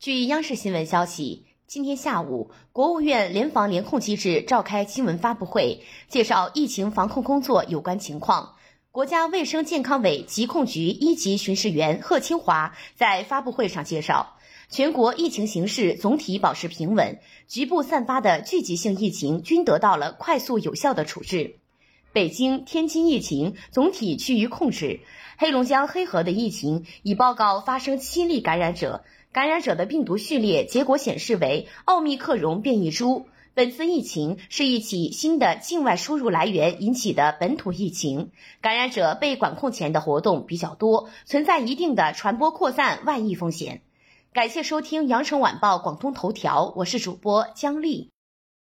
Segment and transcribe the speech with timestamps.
[0.00, 8.54] 据央视新闻消息，今天下午，国务院联防联控机制召开新闻发布会，介绍疫情防控工作有关情况。
[8.92, 14.38] 国家卫生健康委疾控局一级巡视员贺清华在发布会上介绍，
[14.70, 21.56] 全国疫情形势总体保持平稳，局部散发的聚集性疫情均得到了快速有效的处置。
[22.12, 25.00] 北京、天津疫情总体趋于控制，
[25.38, 29.04] 黑龙江黑河的疫情已报告发生七例感染者。
[29.32, 33.26] 感染者的病毒序列结果显示为奥密克戎变异株。
[33.54, 43.82] 本次疫情是一起新的境外输入来源引起的本土疫情，感染者被管控前的活动比较多，存在一定的传播扩散外溢风险。
[44.32, 48.10] 感谢收听羊城晚报广东头条，我是主播姜丽。